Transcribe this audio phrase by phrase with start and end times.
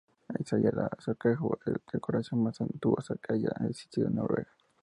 [0.29, 4.49] Ahí se halla el sarcófago de decoración más suntuosa que haya existido en Noruega.